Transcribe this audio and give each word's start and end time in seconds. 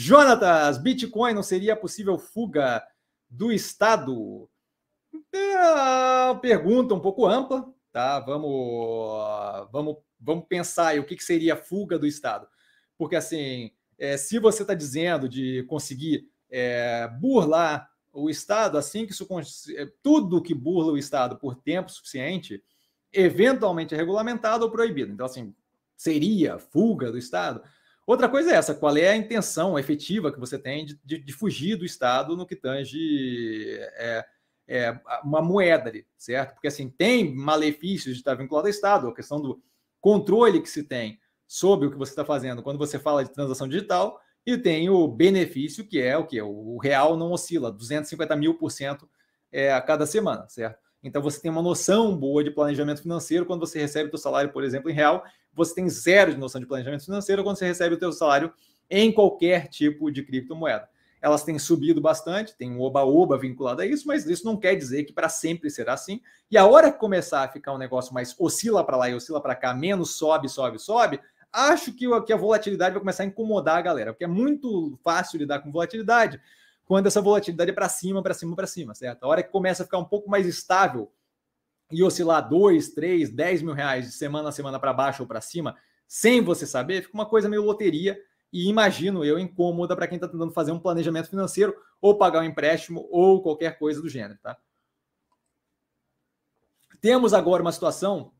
Jonatas, 0.00 0.78
Bitcoin 0.78 1.34
não 1.34 1.42
seria 1.42 1.76
possível 1.76 2.18
fuga 2.18 2.82
do 3.28 3.52
Estado? 3.52 4.48
É 5.30 6.34
pergunta 6.40 6.94
um 6.94 7.00
pouco 7.00 7.26
ampla, 7.26 7.70
tá? 7.92 8.18
Vamos, 8.20 9.68
vamos, 9.70 9.96
vamos 10.18 10.46
pensar 10.48 10.88
aí 10.88 10.98
o 10.98 11.04
que, 11.04 11.16
que 11.16 11.22
seria 11.22 11.54
fuga 11.54 11.98
do 11.98 12.06
Estado. 12.06 12.48
Porque, 12.96 13.14
assim, 13.14 13.72
é, 13.98 14.16
se 14.16 14.38
você 14.38 14.62
está 14.62 14.72
dizendo 14.72 15.28
de 15.28 15.64
conseguir 15.64 16.26
é, 16.50 17.06
burlar 17.20 17.90
o 18.10 18.30
Estado, 18.30 18.78
assim 18.78 19.04
que 19.04 19.12
isso, 19.12 19.28
é, 19.76 19.86
tudo 20.02 20.42
que 20.42 20.54
burla 20.54 20.92
o 20.92 20.98
Estado 20.98 21.36
por 21.36 21.56
tempo 21.56 21.92
suficiente, 21.92 22.64
eventualmente 23.12 23.94
é 23.94 23.98
regulamentado 23.98 24.64
ou 24.64 24.70
proibido. 24.70 25.12
Então, 25.12 25.26
assim, 25.26 25.54
seria 25.94 26.58
fuga 26.58 27.12
do 27.12 27.18
Estado? 27.18 27.62
Outra 28.10 28.28
coisa 28.28 28.50
é 28.50 28.56
essa: 28.56 28.74
qual 28.74 28.96
é 28.96 29.08
a 29.08 29.16
intenção 29.16 29.78
efetiva 29.78 30.32
que 30.32 30.40
você 30.40 30.58
tem 30.58 30.84
de, 30.84 31.00
de, 31.04 31.16
de 31.16 31.32
fugir 31.32 31.76
do 31.76 31.84
Estado 31.84 32.36
no 32.36 32.44
que 32.44 32.56
tange 32.56 33.78
é, 33.94 34.26
é, 34.66 35.00
uma 35.22 35.40
moeda 35.40 35.88
ali, 35.88 36.04
certo? 36.18 36.54
Porque 36.54 36.66
assim, 36.66 36.90
tem 36.90 37.32
malefícios 37.32 38.16
de 38.16 38.20
estar 38.20 38.34
vinculado 38.34 38.66
ao 38.66 38.70
Estado, 38.70 39.06
a 39.06 39.14
questão 39.14 39.40
do 39.40 39.62
controle 40.00 40.60
que 40.60 40.68
se 40.68 40.82
tem 40.82 41.20
sobre 41.46 41.86
o 41.86 41.90
que 41.92 41.96
você 41.96 42.10
está 42.10 42.24
fazendo 42.24 42.64
quando 42.64 42.78
você 42.78 42.98
fala 42.98 43.22
de 43.22 43.32
transação 43.32 43.68
digital, 43.68 44.20
e 44.44 44.58
tem 44.58 44.90
o 44.90 45.06
benefício, 45.06 45.86
que 45.86 46.00
é 46.00 46.18
o 46.18 46.26
que? 46.26 46.42
O 46.42 46.78
real 46.78 47.16
não 47.16 47.30
oscila, 47.30 47.70
250 47.70 48.34
mil 48.34 48.58
por 48.58 48.72
cento 48.72 49.08
é, 49.52 49.72
a 49.72 49.80
cada 49.80 50.04
semana, 50.04 50.48
certo? 50.48 50.89
Então 51.02 51.22
você 51.22 51.40
tem 51.40 51.50
uma 51.50 51.62
noção 51.62 52.16
boa 52.16 52.44
de 52.44 52.50
planejamento 52.50 53.02
financeiro 53.02 53.46
quando 53.46 53.60
você 53.60 53.78
recebe 53.78 54.08
o 54.08 54.10
seu 54.10 54.18
salário, 54.18 54.52
por 54.52 54.62
exemplo, 54.62 54.90
em 54.90 54.94
real, 54.94 55.24
você 55.54 55.74
tem 55.74 55.88
zero 55.88 56.32
de 56.32 56.38
noção 56.38 56.60
de 56.60 56.66
planejamento 56.66 57.04
financeiro 57.04 57.42
quando 57.42 57.56
você 57.56 57.66
recebe 57.66 57.94
o 57.94 57.98
seu 57.98 58.12
salário 58.12 58.52
em 58.88 59.10
qualquer 59.12 59.68
tipo 59.68 60.10
de 60.10 60.22
criptomoeda. 60.22 60.88
Elas 61.22 61.44
têm 61.44 61.58
subido 61.58 62.00
bastante, 62.00 62.56
tem 62.56 62.70
um 62.70 62.80
oba-oba 62.80 63.36
vinculado 63.38 63.82
a 63.82 63.86
isso, 63.86 64.06
mas 64.06 64.26
isso 64.26 64.44
não 64.44 64.56
quer 64.56 64.74
dizer 64.74 65.04
que 65.04 65.12
para 65.12 65.28
sempre 65.28 65.70
será 65.70 65.92
assim. 65.92 66.20
E 66.50 66.56
a 66.56 66.66
hora 66.66 66.90
que 66.90 66.98
começar 66.98 67.44
a 67.44 67.48
ficar 67.48 67.74
um 67.74 67.78
negócio 67.78 68.14
mais 68.14 68.34
oscila 68.38 68.84
para 68.84 68.96
lá 68.96 69.10
e 69.10 69.14
oscila 69.14 69.40
para 69.40 69.54
cá, 69.54 69.74
menos 69.74 70.16
sobe, 70.16 70.48
sobe, 70.48 70.78
sobe, 70.78 71.20
acho 71.52 71.92
que, 71.92 72.06
a 72.06 72.36
volatilidade 72.36 72.94
vai 72.94 73.00
começar 73.00 73.24
a 73.24 73.26
incomodar 73.26 73.76
a 73.76 73.82
galera, 73.82 74.12
porque 74.12 74.24
é 74.24 74.28
muito 74.28 74.98
fácil 75.02 75.38
lidar 75.38 75.60
com 75.60 75.70
volatilidade 75.70 76.40
quando 76.90 77.06
essa 77.06 77.22
volatilidade 77.22 77.70
é 77.70 77.72
para 77.72 77.88
cima, 77.88 78.20
para 78.20 78.34
cima, 78.34 78.56
para 78.56 78.66
cima, 78.66 78.96
certo? 78.96 79.22
A 79.22 79.28
hora 79.28 79.44
que 79.44 79.52
começa 79.52 79.84
a 79.84 79.86
ficar 79.86 79.98
um 79.98 80.04
pouco 80.04 80.28
mais 80.28 80.44
estável 80.44 81.08
e 81.88 82.02
oscilar 82.02 82.48
2, 82.48 82.88
3, 82.88 83.30
10 83.30 83.62
mil 83.62 83.74
reais 83.74 84.06
de 84.06 84.12
semana 84.12 84.48
a 84.48 84.52
semana 84.52 84.76
para 84.76 84.92
baixo 84.92 85.22
ou 85.22 85.28
para 85.28 85.40
cima, 85.40 85.76
sem 86.08 86.42
você 86.42 86.66
saber, 86.66 87.02
fica 87.02 87.14
uma 87.14 87.26
coisa 87.26 87.48
meio 87.48 87.62
loteria 87.62 88.20
e 88.52 88.68
imagino 88.68 89.24
eu 89.24 89.38
incômoda 89.38 89.94
para 89.94 90.08
quem 90.08 90.16
está 90.16 90.26
tentando 90.26 90.50
fazer 90.50 90.72
um 90.72 90.80
planejamento 90.80 91.30
financeiro 91.30 91.76
ou 92.00 92.18
pagar 92.18 92.40
um 92.40 92.44
empréstimo 92.44 93.06
ou 93.08 93.40
qualquer 93.40 93.78
coisa 93.78 94.02
do 94.02 94.08
gênero, 94.08 94.40
tá? 94.42 94.58
Temos 97.00 97.32
agora 97.32 97.62
uma 97.62 97.70
situação 97.70 98.32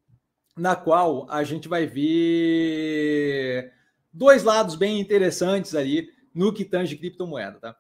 na 0.57 0.75
qual 0.75 1.25
a 1.31 1.45
gente 1.45 1.69
vai 1.69 1.87
ver 1.87 3.73
dois 4.12 4.42
lados 4.42 4.75
bem 4.75 4.98
interessantes 4.98 5.77
ali 5.77 6.11
no 6.35 6.53
que 6.53 6.64
tange 6.64 6.97
criptomoeda, 6.97 7.61
tá? 7.61 7.77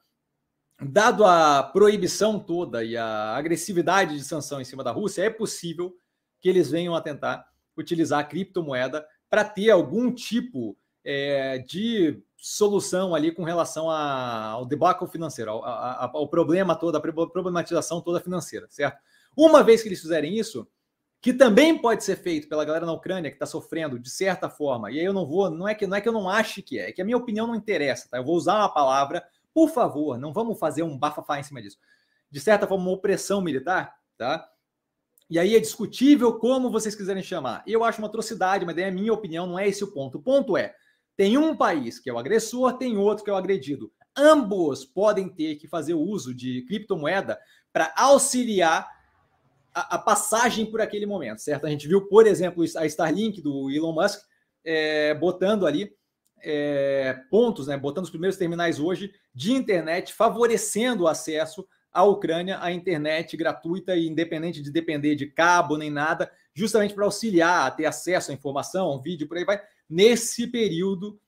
Dado 0.82 1.24
a 1.24 1.62
proibição 1.62 2.38
toda 2.38 2.82
e 2.82 2.96
a 2.96 3.36
agressividade 3.36 4.16
de 4.16 4.24
sanção 4.24 4.60
em 4.60 4.64
cima 4.64 4.82
da 4.82 4.90
Rússia, 4.90 5.22
é 5.22 5.30
possível 5.30 5.94
que 6.40 6.48
eles 6.48 6.70
venham 6.70 6.94
a 6.94 7.00
tentar 7.00 7.46
utilizar 7.76 8.20
a 8.20 8.24
criptomoeda 8.24 9.06
para 9.28 9.44
ter 9.44 9.70
algum 9.70 10.12
tipo 10.12 10.76
é, 11.04 11.58
de 11.58 12.22
solução 12.36 13.14
ali 13.14 13.30
com 13.30 13.44
relação 13.44 13.90
a, 13.90 14.46
ao 14.46 14.66
debacle 14.66 15.06
financeiro, 15.06 15.50
ao, 15.50 15.64
ao, 15.64 16.16
ao 16.16 16.28
problema 16.28 16.74
todo, 16.74 16.96
a 16.96 17.00
problematização 17.00 18.00
toda 18.00 18.20
financeira, 18.20 18.66
certo? 18.70 18.98
Uma 19.36 19.62
vez 19.62 19.82
que 19.82 19.88
eles 19.88 20.00
fizerem 20.00 20.38
isso, 20.38 20.66
que 21.20 21.34
também 21.34 21.76
pode 21.76 22.02
ser 22.02 22.16
feito 22.16 22.48
pela 22.48 22.64
galera 22.64 22.86
na 22.86 22.92
Ucrânia 22.92 23.30
que 23.30 23.36
está 23.36 23.44
sofrendo 23.44 23.98
de 23.98 24.08
certa 24.08 24.48
forma. 24.48 24.90
E 24.90 24.98
aí 24.98 25.04
eu 25.04 25.12
não 25.12 25.26
vou, 25.26 25.50
não 25.50 25.68
é 25.68 25.74
que 25.74 25.86
não 25.86 25.96
é 25.96 26.00
que 26.00 26.08
eu 26.08 26.12
não 26.12 26.28
ache 26.28 26.62
que 26.62 26.78
é, 26.78 26.88
é 26.88 26.92
que 26.92 27.02
a 27.02 27.04
minha 27.04 27.16
opinião 27.16 27.46
não 27.46 27.54
interessa, 27.54 28.08
tá? 28.08 28.16
Eu 28.16 28.24
vou 28.24 28.34
usar 28.34 28.56
uma 28.56 28.72
palavra, 28.72 29.22
por 29.54 29.70
favor, 29.70 30.18
não 30.18 30.32
vamos 30.32 30.58
fazer 30.58 30.82
um 30.82 30.98
bafafá 30.98 31.38
em 31.38 31.42
cima 31.42 31.60
disso. 31.60 31.78
De 32.30 32.40
certa 32.40 32.66
forma, 32.66 32.84
uma 32.84 32.92
opressão 32.92 33.40
militar, 33.40 33.94
tá? 34.16 34.48
E 35.28 35.38
aí 35.38 35.54
é 35.54 35.60
discutível 35.60 36.38
como 36.38 36.70
vocês 36.70 36.94
quiserem 36.94 37.22
chamar. 37.22 37.62
Eu 37.66 37.84
acho 37.84 38.00
uma 38.00 38.08
atrocidade, 38.08 38.66
mas 38.66 38.76
é 38.78 38.88
a 38.88 38.92
minha 38.92 39.12
opinião, 39.12 39.46
não 39.46 39.58
é 39.58 39.68
esse 39.68 39.84
o 39.84 39.92
ponto. 39.92 40.18
O 40.18 40.22
ponto 40.22 40.56
é, 40.56 40.74
tem 41.16 41.38
um 41.38 41.56
país 41.56 41.98
que 41.98 42.10
é 42.10 42.12
o 42.12 42.18
agressor, 42.18 42.76
tem 42.76 42.96
outro 42.96 43.24
que 43.24 43.30
é 43.30 43.32
o 43.32 43.36
agredido. 43.36 43.92
Ambos 44.16 44.84
podem 44.84 45.28
ter 45.28 45.56
que 45.56 45.68
fazer 45.68 45.94
uso 45.94 46.34
de 46.34 46.62
criptomoeda 46.62 47.38
para 47.72 47.92
auxiliar 47.96 48.88
a, 49.72 49.94
a, 49.94 49.98
passagem 49.98 50.66
por 50.66 50.80
aquele 50.80 51.06
momento, 51.06 51.40
certo? 51.40 51.66
A 51.66 51.70
gente 51.70 51.86
viu, 51.86 52.08
por 52.08 52.26
exemplo, 52.26 52.64
a 52.76 52.86
Starlink 52.86 53.40
do 53.40 53.70
Elon 53.70 53.92
Musk 53.92 54.20
é, 54.64 55.14
botando 55.14 55.66
ali 55.66 55.94
é, 56.42 57.20
pontos, 57.30 57.66
né, 57.66 57.76
botando 57.76 58.04
os 58.04 58.10
primeiros 58.10 58.36
terminais 58.36 58.78
hoje 58.78 59.12
de 59.34 59.52
internet, 59.52 60.12
favorecendo 60.12 61.04
o 61.04 61.08
acesso 61.08 61.66
à 61.92 62.04
Ucrânia 62.04 62.58
à 62.62 62.72
internet 62.72 63.36
gratuita 63.36 63.96
e 63.96 64.06
independente 64.06 64.62
de 64.62 64.70
depender 64.70 65.14
de 65.14 65.26
cabo 65.26 65.76
nem 65.76 65.90
nada, 65.90 66.30
justamente 66.54 66.94
para 66.94 67.04
auxiliar 67.04 67.66
a 67.66 67.70
ter 67.70 67.86
acesso 67.86 68.30
à 68.30 68.34
informação, 68.34 69.00
vídeo, 69.00 69.26
por 69.28 69.36
aí 69.36 69.44
vai, 69.44 69.60
nesse 69.88 70.46
período 70.46 71.20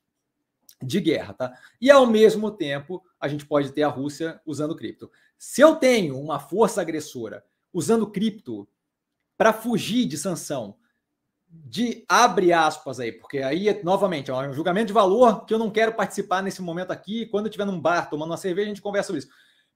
de 0.83 1.01
guerra, 1.01 1.35
tá? 1.35 1.53
E 1.81 1.91
ao 1.91 2.07
mesmo 2.07 2.51
tempo, 2.51 3.03
a 3.21 3.29
gente 3.29 3.47
pode 3.47 3.73
ter 3.73 3.83
a 3.83 3.89
Rússia 3.89 4.41
usando 4.45 4.77
cripto. 4.77 5.11
Se 5.39 5.61
eu 5.61 5.77
tenho 5.77 6.19
uma 6.19 6.39
força 6.39 6.81
agressora 6.81 7.45
usando 7.73 8.11
cripto 8.11 8.69
para 9.37 9.53
fugir 9.53 10.07
de 10.07 10.17
sanção, 10.17 10.77
de 11.55 12.03
abre 12.09 12.51
aspas 12.51 12.99
aí, 12.99 13.13
porque 13.13 13.39
aí, 13.39 13.83
novamente, 13.85 14.31
é 14.31 14.35
um 14.35 14.55
julgamento 14.55 14.87
de 14.87 14.93
valor 14.95 15.45
que 15.45 15.53
eu 15.53 15.59
não 15.59 15.71
quero 15.71 15.93
participar 15.93 16.43
nesse 16.43 16.63
momento 16.63 16.93
aqui. 16.93 17.27
Quando 17.27 17.45
eu 17.45 17.51
estiver 17.51 17.67
num 17.67 17.79
bar 17.79 18.09
tomando 18.09 18.31
uma 18.31 18.39
cerveja, 18.39 18.67
a 18.67 18.75
gente 18.75 18.81
conversa 18.83 19.09
sobre 19.09 19.19
isso. 19.19 19.29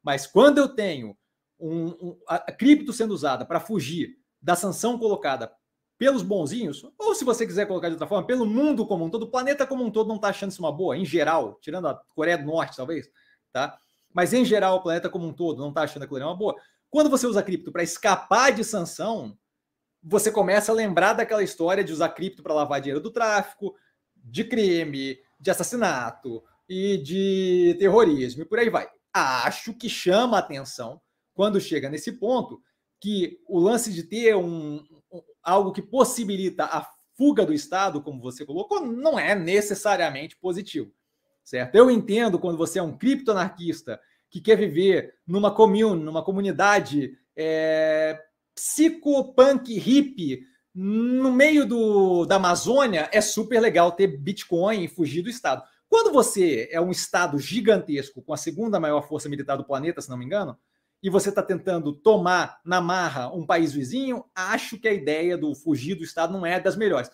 Mas 0.02 0.26
quando 0.26 0.56
eu 0.56 0.68
tenho 0.68 1.14
um, 1.60 1.88
um, 1.88 2.18
a 2.26 2.38
cripto 2.50 2.92
sendo 2.92 3.12
usada 3.12 3.44
para 3.44 3.60
fugir 3.60 4.16
da 4.40 4.56
sanção 4.56 4.98
colocada 4.98 5.52
pelos 5.98 6.22
bonzinhos, 6.22 6.86
ou 6.98 7.14
se 7.14 7.24
você 7.24 7.46
quiser 7.46 7.66
colocar 7.66 7.88
de 7.88 7.94
outra 7.94 8.06
forma, 8.06 8.26
pelo 8.26 8.46
mundo 8.46 8.86
como 8.86 9.04
um 9.04 9.10
todo, 9.10 9.24
o 9.24 9.30
planeta 9.30 9.66
como 9.66 9.84
um 9.84 9.90
todo 9.90 10.08
não 10.08 10.16
está 10.16 10.28
achando 10.28 10.52
isso 10.52 10.62
uma 10.62 10.72
boa, 10.72 10.96
em 10.96 11.04
geral, 11.04 11.58
tirando 11.60 11.88
a 11.88 12.00
Coreia 12.14 12.38
do 12.38 12.44
Norte, 12.44 12.76
talvez, 12.76 13.08
tá? 13.52 13.76
Mas 14.14 14.32
em 14.32 14.44
geral, 14.44 14.76
o 14.76 14.82
planeta 14.82 15.10
como 15.10 15.26
um 15.26 15.32
todo 15.32 15.60
não 15.60 15.70
está 15.70 15.82
achando 15.82 16.04
aquilo 16.04 16.20
uma 16.20 16.36
boa. 16.36 16.54
Quando 16.88 17.10
você 17.10 17.26
usa 17.26 17.42
cripto 17.42 17.70
para 17.70 17.82
escapar 17.82 18.52
de 18.52 18.64
sanção, 18.64 19.36
você 20.08 20.30
começa 20.30 20.70
a 20.70 20.74
lembrar 20.74 21.14
daquela 21.14 21.42
história 21.42 21.82
de 21.82 21.92
usar 21.92 22.10
cripto 22.10 22.40
para 22.40 22.54
lavar 22.54 22.80
dinheiro 22.80 23.02
do 23.02 23.10
tráfico, 23.10 23.74
de 24.14 24.44
crime, 24.44 25.18
de 25.40 25.50
assassinato 25.50 26.44
e 26.68 26.96
de 26.98 27.76
terrorismo 27.80 28.42
e 28.42 28.44
por 28.44 28.60
aí 28.60 28.70
vai. 28.70 28.88
Acho 29.12 29.74
que 29.74 29.88
chama 29.88 30.36
a 30.36 30.40
atenção 30.40 31.00
quando 31.34 31.60
chega 31.60 31.90
nesse 31.90 32.12
ponto 32.12 32.62
que 33.00 33.40
o 33.48 33.58
lance 33.58 33.92
de 33.92 34.04
ter 34.04 34.36
um, 34.36 34.76
um 35.12 35.22
algo 35.42 35.72
que 35.72 35.82
possibilita 35.82 36.64
a 36.64 36.88
fuga 37.16 37.44
do 37.44 37.52
Estado, 37.52 38.00
como 38.00 38.22
você 38.22 38.46
colocou, 38.46 38.86
não 38.86 39.18
é 39.18 39.34
necessariamente 39.34 40.36
positivo, 40.36 40.92
certo? 41.42 41.74
Eu 41.74 41.90
entendo 41.90 42.38
quando 42.38 42.56
você 42.58 42.78
é 42.78 42.82
um 42.82 42.96
criptoanarquista 42.96 44.00
que 44.30 44.40
quer 44.40 44.56
viver 44.56 45.14
numa 45.26 45.52
commune, 45.52 46.02
numa 46.02 46.22
comunidade 46.22 47.18
é, 47.34 48.20
psicopunk 48.56 49.78
hippie 49.78 50.40
no 50.74 51.30
meio 51.30 51.66
do, 51.66 52.26
da 52.26 52.36
Amazônia, 52.36 53.08
é 53.12 53.20
super 53.20 53.60
legal 53.60 53.92
ter 53.92 54.08
Bitcoin 54.08 54.84
e 54.84 54.88
fugir 54.88 55.22
do 55.22 55.30
Estado. 55.30 55.62
Quando 55.88 56.12
você 56.12 56.68
é 56.72 56.80
um 56.80 56.90
Estado 56.90 57.38
gigantesco, 57.38 58.20
com 58.20 58.34
a 58.34 58.36
segunda 58.36 58.80
maior 58.80 59.06
força 59.06 59.28
militar 59.28 59.56
do 59.56 59.64
planeta, 59.64 60.00
se 60.00 60.10
não 60.10 60.18
me 60.18 60.24
engano, 60.24 60.58
e 61.02 61.08
você 61.08 61.28
está 61.28 61.42
tentando 61.42 61.92
tomar 61.92 62.60
na 62.64 62.80
marra 62.80 63.32
um 63.32 63.46
país 63.46 63.72
vizinho, 63.72 64.24
acho 64.34 64.78
que 64.78 64.88
a 64.88 64.92
ideia 64.92 65.38
do 65.38 65.54
fugir 65.54 65.94
do 65.94 66.02
Estado 66.02 66.32
não 66.32 66.44
é 66.44 66.58
das 66.58 66.76
melhores. 66.76 67.10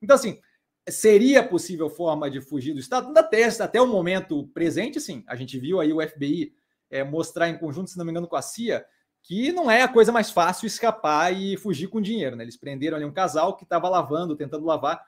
Então, 0.00 0.16
assim, 0.16 0.40
seria 0.88 1.46
possível 1.46 1.90
forma 1.90 2.30
de 2.30 2.40
fugir 2.40 2.72
do 2.72 2.80
Estado? 2.80 3.16
Até, 3.16 3.44
até 3.44 3.80
o 3.80 3.86
momento 3.86 4.48
presente, 4.48 5.00
sim. 5.00 5.22
A 5.26 5.36
gente 5.36 5.58
viu 5.58 5.80
aí 5.80 5.92
o 5.92 6.00
FBI 6.00 6.54
é, 6.90 7.04
mostrar 7.04 7.48
em 7.48 7.58
conjunto, 7.58 7.90
se 7.90 7.98
não 7.98 8.04
me 8.04 8.10
engano, 8.10 8.28
com 8.28 8.36
a 8.36 8.42
CIA, 8.42 8.84
que 9.24 9.52
não 9.52 9.70
é 9.70 9.82
a 9.82 9.88
coisa 9.88 10.12
mais 10.12 10.30
fácil 10.30 10.66
escapar 10.66 11.34
e 11.34 11.56
fugir 11.56 11.88
com 11.88 12.00
dinheiro. 12.00 12.36
Né? 12.36 12.44
Eles 12.44 12.58
prenderam 12.58 12.96
ali 12.96 13.06
um 13.06 13.12
casal 13.12 13.56
que 13.56 13.64
estava 13.64 13.88
lavando, 13.88 14.36
tentando 14.36 14.66
lavar 14.66 15.02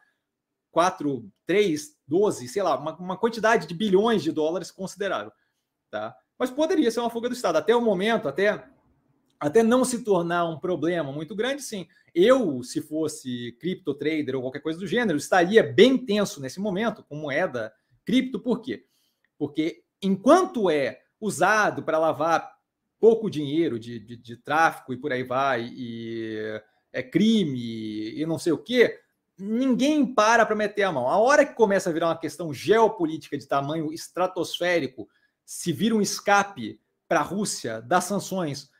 4, 0.70 1.30
3, 1.46 1.94
12, 2.08 2.48
sei 2.48 2.62
lá, 2.62 2.78
uma, 2.78 2.96
uma, 2.96 3.16
quantidade 3.16 3.66
de 3.66 3.74
bilhões 3.74 4.22
de 4.22 4.32
dólares 4.32 4.70
considerável. 4.70 5.30
Tá? 5.90 6.16
Mas 6.38 6.50
poderia 6.50 6.90
ser 6.90 7.00
uma 7.00 7.10
fuga 7.10 7.28
do 7.28 7.34
Estado. 7.34 7.56
Até 7.56 7.76
o 7.76 7.80
momento, 7.80 8.26
até, 8.26 8.66
até 9.38 9.62
não 9.62 9.84
se 9.84 10.02
tornar 10.02 10.46
um 10.46 10.58
problema 10.58 11.12
muito 11.12 11.36
grande, 11.36 11.60
sim. 11.60 11.86
Eu, 12.14 12.62
se 12.62 12.80
fosse 12.80 13.52
cripto 13.60 13.92
trader 13.92 14.34
ou 14.34 14.40
qualquer 14.40 14.60
coisa 14.60 14.78
do 14.78 14.86
gênero, 14.86 15.18
estaria 15.18 15.62
bem 15.62 15.98
tenso 15.98 16.40
nesse 16.40 16.58
momento 16.58 17.04
com 17.04 17.16
moeda 17.16 17.70
cripto. 18.02 18.40
Por 18.40 18.62
quê? 18.62 18.86
Porque 19.38 19.84
enquanto 20.00 20.70
é 20.70 21.02
usado 21.20 21.82
para 21.82 21.98
lavar 21.98 22.55
pouco 22.98 23.30
dinheiro 23.30 23.78
de, 23.78 23.98
de, 23.98 24.16
de, 24.16 24.36
tráfico 24.36 24.92
e 24.92 24.96
por 24.96 25.12
aí 25.12 25.22
vai, 25.22 25.70
e 25.74 26.60
é 26.92 27.02
crime 27.02 28.18
e 28.18 28.24
não 28.26 28.38
sei 28.38 28.52
o 28.52 28.58
quê, 28.58 28.98
ninguém 29.38 30.06
para 30.06 30.46
para 30.46 30.56
meter 30.56 30.84
a 30.84 30.92
mão. 30.92 31.08
A 31.08 31.18
hora 31.18 31.44
que 31.44 31.54
começa 31.54 31.90
a 31.90 31.92
virar 31.92 32.08
uma 32.08 32.18
questão 32.18 32.52
geopolítica 32.52 33.36
de 33.36 33.46
tamanho 33.46 33.92
estratosférico, 33.92 35.08
se 35.44 35.72
vira 35.72 35.94
um 35.94 36.00
escape 36.00 36.80
para 37.06 37.20
a 37.20 37.22
Rússia 37.22 37.80
das 37.82 38.04
sanções 38.04 38.70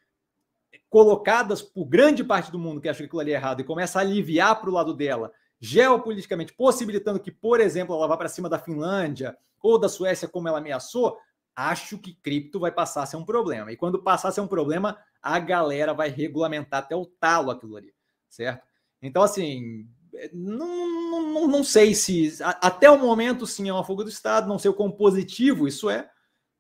colocadas 0.89 1.63
por 1.63 1.85
grande 1.85 2.25
parte 2.25 2.51
do 2.51 2.59
mundo 2.59 2.81
que 2.81 2.89
acha 2.89 3.01
que 3.01 3.05
aquilo 3.07 3.21
ali 3.21 3.33
é 3.33 3.35
errado 3.35 3.61
e 3.61 3.65
começa 3.65 3.99
a 3.99 4.03
aliviar 4.03 4.61
para 4.61 4.71
o 4.71 4.73
lado 4.73 4.95
dela, 4.95 5.33
geopoliticamente, 5.61 6.53
possibilitando 6.55 7.21
que, 7.21 7.31
por 7.31 7.61
exemplo, 7.61 7.95
ela 7.95 8.09
vá 8.09 8.17
para 8.17 8.29
cima 8.29 8.49
da 8.49 8.59
Finlândia 8.59 9.37
ou 9.63 9.79
da 9.79 9.89
Suécia, 9.89 10.29
como 10.29 10.49
ela 10.49 10.59
ameaçou, 10.59 11.19
acho 11.57 11.97
que 11.99 12.13
cripto 12.13 12.61
vai 12.61 12.71
passar 12.71 13.03
a 13.03 13.07
ser 13.07 13.17
um 13.17 13.25
problema. 13.25 13.73
E 13.73 13.77
quando 13.77 14.03
passar 14.03 14.29
a 14.29 14.33
ser 14.33 14.43
um 14.43 14.47
problema, 14.47 14.99
a 15.23 15.39
galera 15.39 15.95
vai 15.95 16.11
regulamentar 16.11 16.81
até 16.81 16.95
o 16.95 17.07
talo 17.07 17.51
aquilo 17.51 17.77
ali, 17.77 17.95
certo? 18.29 18.67
Então, 19.01 19.23
assim, 19.23 19.89
não, 20.33 21.33
não, 21.33 21.49
não 21.49 21.65
sei 21.65 21.95
se 21.95 22.39
até 22.43 22.91
o 22.91 22.99
momento 22.99 23.47
sim 23.47 23.69
é 23.69 23.73
uma 23.73 23.85
fuga 23.85 24.05
do 24.05 24.11
Estado, 24.11 24.49
não 24.49 24.59
sei 24.59 24.71
o 24.71 24.75
quão 24.75 24.91
positivo 24.91 25.67
isso 25.67 25.89
é. 25.89 26.09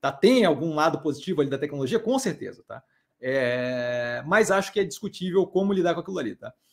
Tá? 0.00 0.10
Tem 0.12 0.44
algum 0.44 0.74
lado 0.74 1.00
positivo 1.00 1.40
ali 1.40 1.50
da 1.50 1.58
tecnologia? 1.58 1.98
Com 1.98 2.18
certeza, 2.18 2.62
tá? 2.66 2.82
É, 3.20 4.22
mas 4.26 4.50
acho 4.50 4.72
que 4.72 4.80
é 4.80 4.84
discutível 4.84 5.46
como 5.46 5.72
lidar 5.72 5.94
com 5.94 6.00
aquilo 6.00 6.18
ali, 6.18 6.36
tá? 6.36 6.52